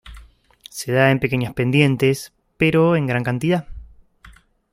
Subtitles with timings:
[0.71, 3.67] Se da en pequeñas pendientes, pero en gran cantidad.